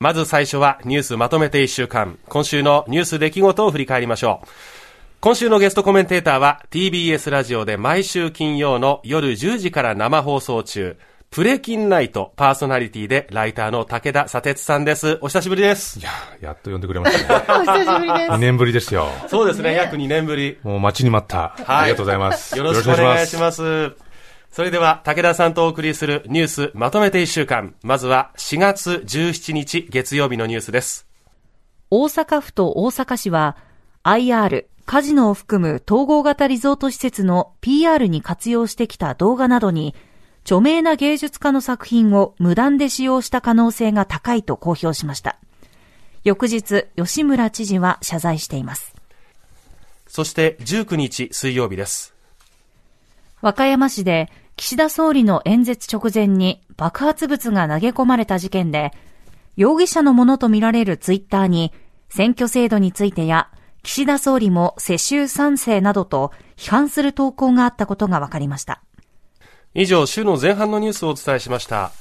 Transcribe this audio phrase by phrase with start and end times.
[0.00, 2.20] まず最初はニュースまとめて一週間。
[2.28, 4.48] 今週のニュース出来事を振り返りましょう。
[5.18, 10.96] 今週のゲストコメンテーターは TBS ラジオで毎週金曜の夜10時から生放送中、
[11.32, 15.18] プレキンナイトパーソナリティでライターの武田砂鉄さんです。
[15.20, 15.98] お久しぶりです。
[15.98, 16.10] いや、
[16.40, 17.44] やっと呼んでくれましたね。
[17.48, 18.30] お久しぶりです。
[18.30, 19.08] 2年ぶりですよ。
[19.26, 20.58] そうですね、約2年ぶり。
[20.62, 21.56] もう待ちに待った。
[21.56, 21.64] はい。
[21.66, 22.56] ありがとうございます。
[22.56, 23.96] よろしくお願いします。
[24.50, 27.74] それでは武田さんとお送りするニュースまとめて1週間。
[27.82, 31.06] まずは4月17日月曜日のニュースです。
[31.90, 33.56] 大阪府と大阪市は
[34.04, 39.94] IR カジノを含む統合型リゾート施設の PR に活用してきた動画などに
[40.42, 45.38] 著名な芸術家の作品を無断で使用した可能性が高いと公表しました。
[46.24, 48.94] 翌日、吉村知事は謝罪しています。
[50.06, 52.17] そして19日水曜日です。
[53.40, 58.92] 和歌山市で岸田総理の演説直前に爆発物が投げ込まれた事件で、
[59.56, 61.72] 容疑者のものとみられるツイッターに
[62.08, 63.48] 選挙制度についてや
[63.82, 68.82] 岸田総理も世襲賛成などと批判する投稿があったことが分かりました。
[69.74, 71.92] 以上、週の前半のニュースをお伝えしました。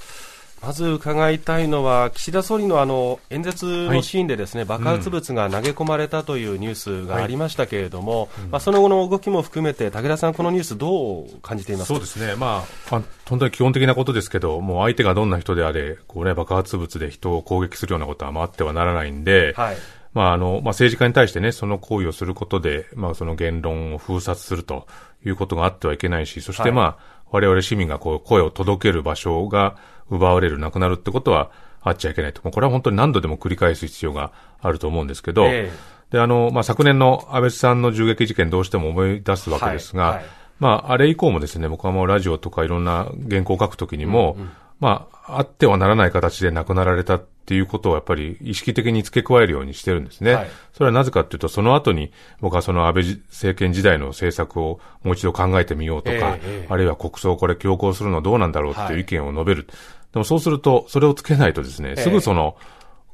[0.61, 11.87] まず伺いたいのは、岸田総理のあの演説のシーンでですね、はい、爆発物が投げ込まれたというニュースがありましたけれども、はいまあ、その後の動きも含めて、武田さん、このニュース、どう感じています？
[11.87, 19.77] そうですね、まあ、本当に基本的なことですけど、もう相手がどんな人であれ、こうね、爆発物で人を攻撃するようなことはあってはならないんで、はい。
[20.13, 24.87] まああのまあ、政治家に対してね、その行為をすることで、まあ、その言論を封殺すると
[25.23, 26.95] いうことがあってはいけないし、そしてまあ、はい
[27.29, 29.75] 我々市民がこう声を届ける場所が
[30.09, 32.41] 奪われる、なくなるってことはあっちゃいけないと。
[32.41, 40.25] これは本当に何度でも繰り返す必要があると思うんですけど、えー、で、あの、まあ、昨年の安倍さんの銃撃事件どうしても思い出すわけですが、はいはい、
[40.59, 50.33] まあ、あれ以降もですね、僕はもうラジオとかいろんな原稿を書くときにも、うんうんまあ、あってはならない形で亡くなられたっていうことをやっぱり意識的に付け加えるようにしてるんですね。
[50.33, 59.67] はい、それはなぜかというと、その後に僕はその安倍政権時代の政策をもう一度考えてみようとか、えー、あるいは国葬これ強行するのはどうなんだろうっていう意見を述べる。
[59.67, 59.75] はい、
[60.13, 62.57] でもそうすると、それをつけないとですね、すぐその、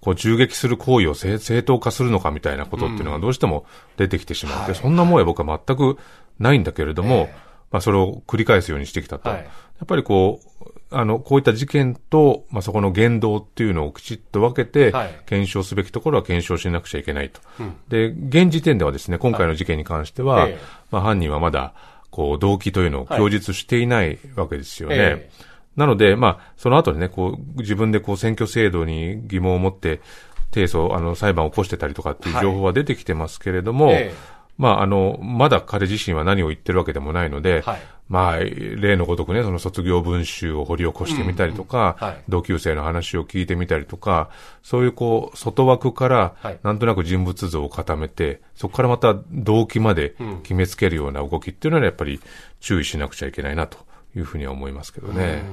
[0.03, 3.65] こう銃撃する行為を正当化するのかみたいなことっていうのがどうしても
[3.95, 5.97] 出てきてしまって、うん、そんなもんや僕は全く
[6.39, 7.27] ないんだけれども、えー、
[7.71, 9.29] まあそれを繰り返すようにしてきたと。
[9.29, 9.45] はい、や
[9.83, 14.91] っぱりこう、あの、こういった事件と、まあ、そこの言動っていうのをきちっと分けて、
[15.25, 17.41] 検証すべきところは検証しなくちゃいけないと。
[17.57, 20.57] はい、で、現時点ではですね、今回の事件に関しては、はい、
[20.91, 21.73] まあ、犯人はまだ、
[22.11, 24.97] こう、動機というのを供述していないわけですよね。
[24.99, 25.29] はい
[25.75, 30.01] なので、まあ、その後にね、こう、自分でこう、選挙制度に疑問を持って、
[30.53, 34.13] 提訴、あの、裁判を起こしてたりとかっていう情報は出てきてますけれども、え
[34.57, 42.07] まあ、あの、まだ彼自身は何を言ってるわけでもないので、はい、まあ、例のごとくね、その卒業文集を掘り起こしてみたりとか、うん。
[42.07, 44.29] うんはい、同級生の話を聞いてみたりとか、
[44.61, 52.19] そういうこう、外枠から、なんとなく人物像を固めて、そこからまた動機まで決めつけるような動きっていうのはやっぱり
[52.59, 53.79] 注意しなくちゃいけないなと。
[54.15, 55.43] いうふうには思いますけどね。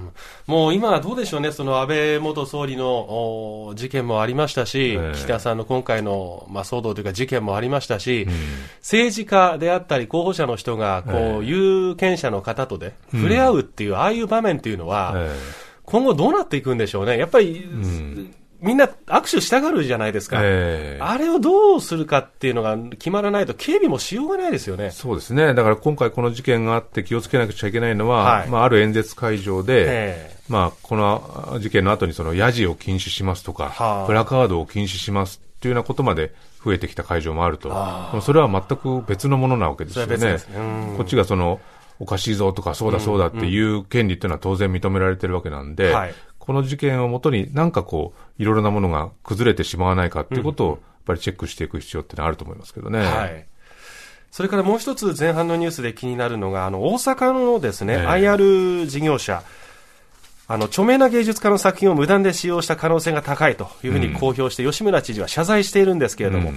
[0.46, 8.32] うもう今はどうでしょうね、その安倍元総理の事件もありましたし、えー、岸田さんの今回の、まあ、騒動というか事件もありましたし、うん、
[8.80, 15.32] 政治家であったり候補者の人がこう、えー、有権者の方とで触れ合うっていう、うん、ああいう場面っていうのは、えー、
[15.84, 17.18] 今後どうなっていくんでしょうね。
[17.18, 18.34] やっぱり、うん。
[18.60, 24.90] みんな握手したがるじゃないですか、えー、あれをどうするかっていうのが決まらないと、警備もしようがないですよね。
[24.90, 36.32] そうですね、だから今回、この事件があって気をつけなくちゃいけないのは、はい、まあ、ある演説会場で、えー、まあ、この事件の後にそのヤジを禁止しますとか、はあ、プラカードを禁止しますっていうようなことまで
[36.64, 37.68] 増えてきた会場もあると、
[38.22, 40.16] それは全く別のものなわけですよね。
[40.16, 40.38] ね
[40.96, 41.60] こっちがその
[42.00, 52.98] おかしいぞとか、そうだそうだっていう権利っていうのは当然認められてるわけなんで、はい、この事件をもとになんかこう、いろいろなものが崩れてしまわないかっていうことを、やっぱりチェックしていく必要ってのはあると思いますけどね。
[52.98, 53.46] はい。
[54.30, 59.42] それからもう一つ前半のニュースで気になるのが、あの、大阪のですね、えー、IR 事業者、
[60.46, 66.56] あの、著名な芸術家の作品を無断で使用した可能性が高いというふうに公表して、うん、吉村知事は謝罪しているんですけれども、うん、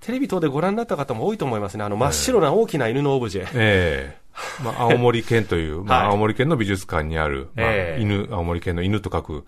[0.00, 1.84] テレビ等でご覧になった方も多いと思いますね。
[1.84, 3.48] あの、真っ白な大きな犬のオブジェ。
[3.54, 9.44] えー、 まあ、青森県という、まあ、青森県の美術館にある、まあ、犬、青森県の犬と書く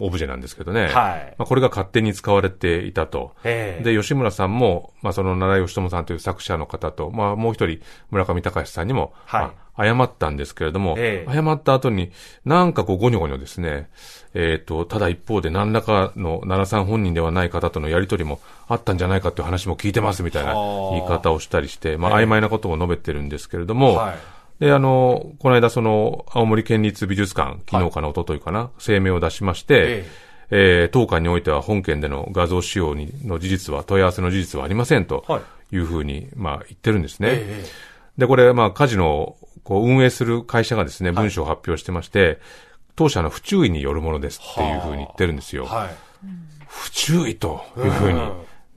[0.00, 0.88] オブジェなんですけどね。
[0.88, 1.34] はい。
[1.38, 3.32] まあ、これが勝手に使われていたと。
[3.42, 7.80] で、吉村さんも、まあ、その奈良義智さんという作者の方と、まあ、もう一人、
[8.10, 9.42] 村上隆さんにも、はい。
[9.42, 12.10] まあ、謝ったんですけれども、謝った後に、
[12.44, 13.88] なんかこう、ゴニョゴニョですね、
[14.34, 30.04] えっ、ー、と、ただ一方で何らかの奈良さん本人ではない方とのやりとりもあったんじゃないかという話も聞いてますみたいな言い方をしたりして、まあ、曖昧なことを述べてるんですけれども、はいで、あの、この間その、青森県立美術館、昨日かな、はい、一昨日かな、声明を出しまして、
[30.50, 35.24] ええー、当館においては本件での画像使用にの事実は、問い合わせの事実はありませんと
[35.70, 35.76] い。
[35.76, 37.28] うふうに、まあ、言ってるんですね。
[37.32, 42.38] えー、で、これ、まあ、カジノをこう運営する会社がですね、文書を発表してまして、はい、
[42.96, 45.66] 当社の不注意によるものですっていうふうに言ってるんですよ。
[45.66, 45.88] はい、
[46.66, 48.20] 不注意というふうに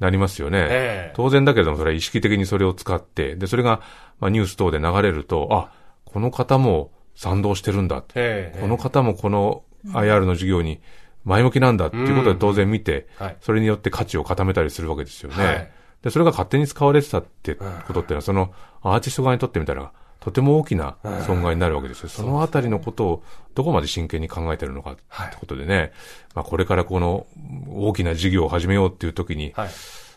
[0.02, 0.68] なりますよね。
[0.70, 3.82] えー、当然だけれども、それは意識的にそれを使って、で、それが、
[4.20, 5.72] まあ、ニュース等で流れると、あ、
[6.06, 8.04] この方も賛同してるんだ。
[8.16, 10.82] えー、この方もこの IR の事業に
[11.24, 15.46] 前向きなんだっていうことで当然見て、うんはい、それによって価値を固めたりするわけですよね。
[15.46, 15.72] はい、
[16.02, 17.64] で、それが勝手に使われてたってこ
[17.94, 18.52] とっていうのは、その
[18.82, 20.96] アーティスト側にとってみたら、とても大きな
[21.26, 22.10] 損害になるわけですよ。
[22.10, 23.24] そのあたりのことを
[23.56, 25.02] どこまで真剣に考えてるのかって
[25.40, 25.92] ことでね、はい、
[26.36, 27.26] まあこれからこの
[27.70, 29.54] 大きな事業を始めようっていう時に、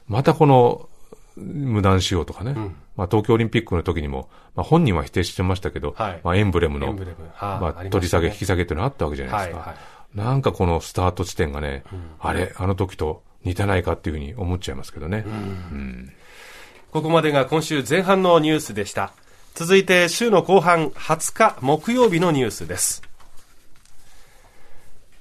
[0.07, 0.91] またこの
[1.37, 6.93] 無断使用とかね、うん、まあ東京オリンピックの時にも、まあ本人は否定してましたけど、はい、まあエンブレムの、
[7.41, 9.59] まあ取り下げ、引き下げっていうのがあったわけじゃないですか。
[9.59, 15.25] はいはい、なんかこのスタート地点がね、うん、あれ、あの時と似てないかっていうふうに思っちゃいますけどね。
[15.27, 16.13] うん、
[16.91, 19.15] ここまでが今週前半のニュースでした。
[19.55, 23.03] 続いて週の後半20日木曜日のニュースです。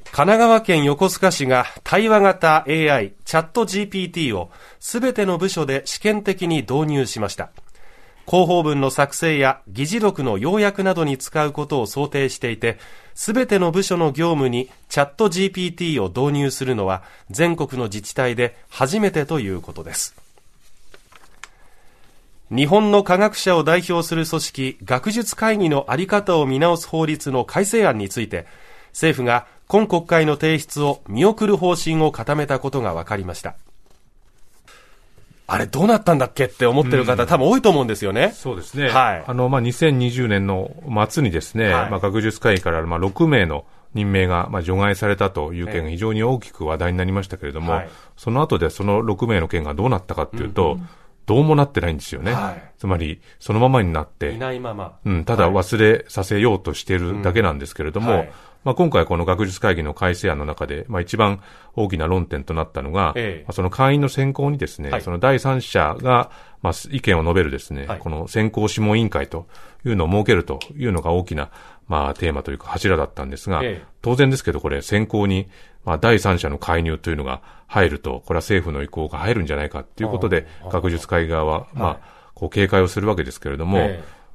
[0.05, 4.49] 神奈川県横須賀市が対話型 AI チャット GPT を
[4.79, 7.51] すべての部署で試験的に導入しました。
[8.25, 12.79] 広報文の作成や議事録の要約などに使うことを想定していて、
[13.13, 20.22] すべての部署の業務にチャット GPT を導入するのは全国の自治体で初めてということです。
[22.51, 28.45] 日本の科学者を代表する組織学術会議の在り方を見直す法律の改正案について
[28.89, 33.55] 政府が今国会の提出を見送る方針を固めたことが分かりました。
[35.45, 38.31] あれどうなったんだっけって思ってる方、うん、多分多いと思うんですよね。
[38.33, 38.89] そうですね。
[38.89, 39.23] はい。
[39.27, 40.71] あの、まあ、2020年の
[41.09, 50.89] 末にですね、はい、まあ、学術会議から、まあ、6名の任命が、まあ、除外されたという件が非常に大きく話題になりましたけれども、はい、その後でその6名の件がどうなったかっていうと、うん
[51.25, 52.33] どうもなってないんですよね。
[52.33, 54.97] はい、つまり、そのままになって、いないまま。
[55.05, 58.31] うん、ただ忘れさせようとしているだけなんですけれども、はい、
[58.63, 61.41] まあ、今回この学術会議の改正案の中で、まあ、一番
[61.75, 66.31] 大きな論点となったのが、ええ、その会員の選考にですね、はい、その第三者が、
[66.61, 69.47] まあ、意見を述べるですね、この選考諮問委員会と
[69.85, 71.49] いうのを設けるというのが大きな、
[71.87, 75.49] まあ、テーマというか柱だったんですが、え、当然ですけど、これ選考に、
[75.83, 83.79] まあ、第三者の介入というのが入ると、これは政府の意向が入るんじゃないかということで、学術会側は、まあ、こう警戒をするわけですけれども、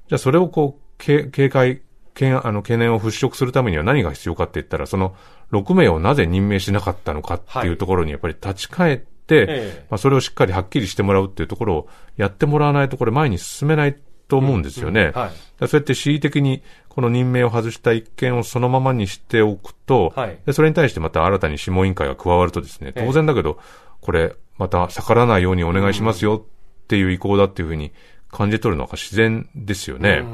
[0.09, 1.81] じゃあそれをこう、警戒、
[2.27, 5.15] あの懸念を払拭するためには何が必要かって言ったら、その
[5.53, 13.97] 6名をなぜ任命しなかったのかっていうところにやっぱり立ち返って、まあ、それをしっかりはっきりしてもらうっていうところをやってもらわないと、これ前に進めない
[14.29, 15.01] と思うんですよね。
[15.01, 15.31] うんうんはい、
[15.69, 23.59] そうやって恣意的にこの任命を外した一件をそのままにしておくと、はい、でそれに対してまた新たに諮問委員会が加わるとですね、当然だけど、
[24.01, 27.93] これ、また逆らわないようにお願いしますよっていう意向だっていうふうに
[28.31, 30.25] 感じ取るのが自然ですよね。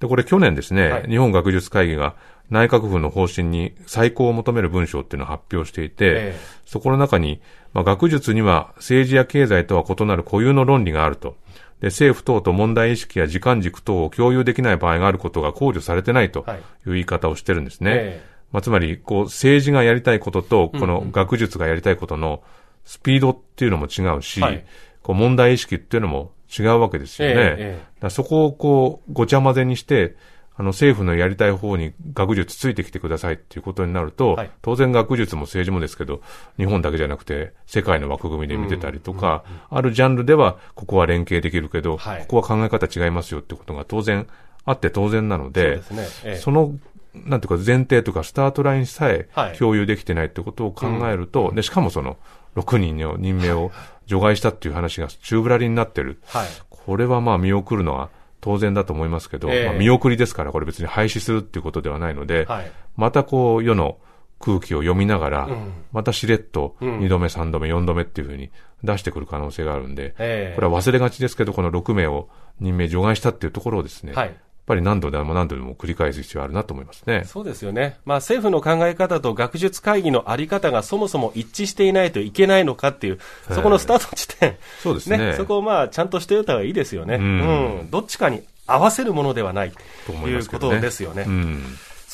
[0.00, 2.14] で、これ去年ですね、はい、日本学術会議が
[2.50, 7.40] 内閣府の方針に再考を求める文章っていうのを発表していて、えそこの中に、
[7.72, 11.36] まあ、学術には政治や経済とは異なる固有の論理があると。
[11.80, 16.44] で、政府等と問題意識や時間軸等を共有できない場合があることが考慮されてないと
[16.86, 16.90] い。
[16.90, 17.90] う言い方をしてるんですね。
[17.90, 18.22] はいえ。
[18.52, 22.42] まあ、つまり、こう、政治がやりたいことと、この学術がやりたいことの
[22.84, 24.64] スピードっていうのも違うし、はい、
[25.02, 27.34] こう問題意識っていうのも違うわけですよね。
[27.36, 30.16] ええ、そこをこう、ごちゃ混ぜにして、
[30.56, 36.20] あの、政府のやりたい方に学術ついてきてくださいっていうことになると、はい、当然学術も政治もですけど、
[36.56, 44.28] 日本だけじゃなくて、世界の枠組みで見てたりとか、あるジャンルでは、ここは連携できるけど、はい、ここは考え方違いますよってことが当然
[44.64, 46.06] あって当然なので、そ、ね。
[46.24, 46.74] ええ、の、
[47.14, 52.16] なんていうか前提とかスタートラインさえ共有できてないってことを考えると、はい、で、しかもその、
[52.56, 53.72] 6人の任命を
[54.06, 56.20] 除外したっていう話が宙ぶらりになってる。
[56.26, 63.96] はい、これはまあ見送るのは、当然だと思いますけど、えー、まあ、見送りですから、これ別に廃止するっていうことではないので、はい、またこう、世の
[64.38, 68.50] 空気を読みながら、うん、またしれっと2度目、3度目、4度目っていうふうに
[68.82, 72.28] 出してくる可能性があるんで、えー、これは忘れがちですけど、この6名を
[72.60, 74.32] 任命除外したっていうところをですね、はい、っ
[74.66, 77.24] ぱり何度でも何度でも繰り返す必要あるなと思いますね。
[77.26, 77.98] そうですよね。
[78.04, 83.18] まあ政府の考え方と学術会議のあり方がそもそも一致していないといけないのかっていう、
[83.50, 84.56] そこのスタート地点。
[84.82, 87.16] そうですね、ね、そこをまあちゃんとしておいた方がいいですよね。
[87.16, 89.72] うん、うん、どっちかに合わせるものではない
[90.06, 91.24] ということですよね。
[91.24, 91.62] ねうん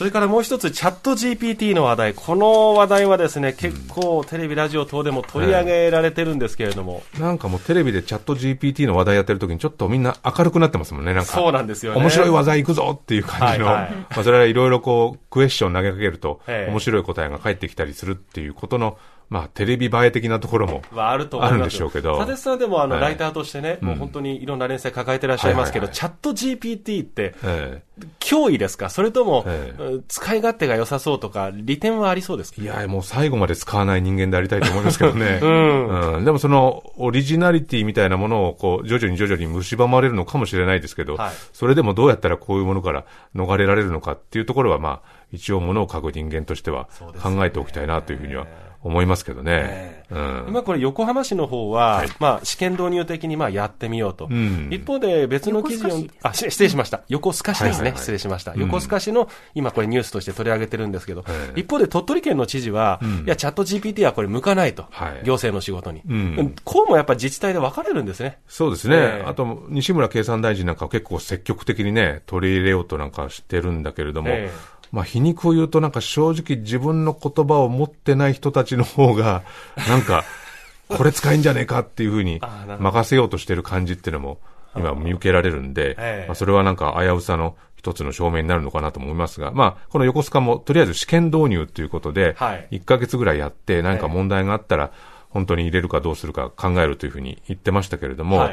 [0.01, 2.15] それからもう一つ、チャット GPT の話題。
[2.15, 7.03] この話題はですね、結構テレビ、ラジオ等でも取り上げられてるんですけれども。
[7.19, 11.33] なんかもうテレビでチャット GPT の話題やってる時にちょっとみんな明るくなってますもんね、なんか。
[11.33, 12.01] そうなんですよね。
[12.01, 18.97] 面白い話題行くぞっていう感じの、はいはい、まあそれはいろいろこう、クエスチョン投げかけると、面白い答えが返ってきたりするっていうことの、
[19.31, 22.19] まあ、テレビ映え的なところもあるんでしょうけど。
[22.19, 27.37] 佐さんでもあの、ライターとしてね、もう本当にいろんな連載抱えてらっしゃいますけど、チャット GPT って、
[28.19, 28.91] 脅威ですか？
[28.91, 29.47] それとも、
[30.09, 32.61] 使い勝手が良さそうとか、利点はありそうですか？
[32.61, 35.39] いや、もう最後まで使わない人間でありたいと思いますけどね。
[35.43, 36.25] うん、うん。
[36.25, 43.05] でもその、オリジナリティみたいなものを、こう、徐々に徐々に蝕まれるのかもしれないですけど、はい、それでもどうやったらこういうものから
[43.37, 46.89] 逃れられるのかっていうところは、まあ、一応ものを書く人間としては
[47.23, 48.49] 考えておきたいなというふうには
[48.83, 50.05] 思いますけどね。
[50.11, 54.27] うん、今これ横浜市の方は、はい、まあ試験導入的にまあやってみようと。
[54.31, 57.03] うん、一方で別の記事を、あ、失礼しました。
[57.09, 57.93] 横須賀市ですね。
[57.95, 58.55] 失礼しました。
[58.57, 64.87] 横須賀市の今これニュースとして取り上げてるんですけど、一方で鳥取県の知事は、いや、チャット GPT はこれ向かないと。
[65.25, 66.03] 行政の仕事に。
[66.65, 68.39] こうもやっぱ自治体で分かれるんですね。
[68.49, 69.23] そうですね。
[69.27, 74.31] あと、西村経産大臣なんか結構積極的にね、取り入れようとなんかしてるんだけれども、
[74.93, 79.43] まあ、皮肉を言うとなんか正直自分の言葉を持ってない人たちの方が、
[79.89, 80.25] なんか、
[80.89, 82.41] これ使えんじゃねえかっていうふうに
[82.79, 84.39] 任せようとしてる感じっていうのも
[84.75, 94.91] 今見受けられるんで、まあ、それはなんか危うさの一つの証明になるのかなと思いますが、まあ、この横須賀もとりあえず試験導入ということで、1ヶ月ぐらいやって何か問題があったら
[95.31, 98.51] 本当に入れるかどうするか考えるというふうに言ってましたけれども、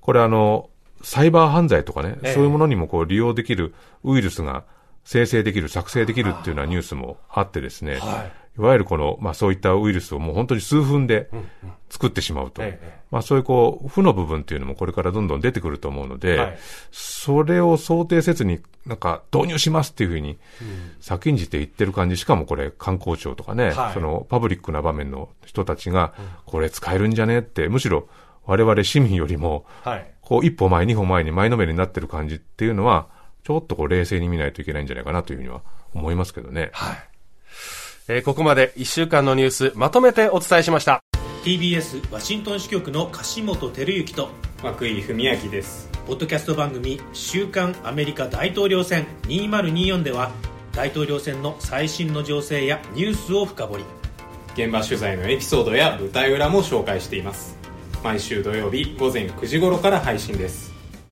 [0.00, 0.70] これあの、
[1.02, 4.64] サイバー犯罪とかね、そういうものにもこう利用できるウイルスが
[5.04, 11.30] 生成できる、作成できるっていうようなニュースもあってですね、はい、いわゆるこの、まあそういったウイルスをもう本当に数分で
[11.88, 12.62] 作ってしまうと。
[13.10, 16.58] まあそういうこう、負の部分っていうのもこれからどんどん出てくると思うので、はい、
[16.92, 20.38] それを想定せずになんか導入しますっていうふうに
[21.00, 26.12] 先んじて言ってる感じ、しかもこれ観光庁とかね、はい、そのパブリックな場面の人たちが、
[26.44, 28.08] これ使えるんじゃねって、むしろ
[28.46, 29.64] 我々市民よりも、
[30.20, 33.08] こう一歩前、二歩前に前のめりになってる感じっていうのは、
[33.44, 35.62] ちょっとこう冷静に見ないといけないんじゃないかなというふうには
[35.94, 36.70] 思いますけどね。
[36.72, 36.96] はい。
[38.08, 41.02] えー、ここまで1週間のニュースまとめてお伝えしました。
[41.44, 44.28] TBS ワシントン支局の樫本照之と
[44.62, 50.32] 涌井文明ですポッドキャスト番組「週刊アメリカ大統領選2024」では
[50.72, 53.84] 大統領選の最新の情勢やニュースを深掘り
[54.52, 57.56] 現場取材のエピソードや舞台裏も紹介しています
[58.04, 60.69] 毎週土曜日午前9時頃から配信です